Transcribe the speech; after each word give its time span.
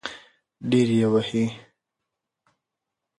ډېر 0.69 0.87
يې 0.97 1.05
ووهی. 1.11 1.45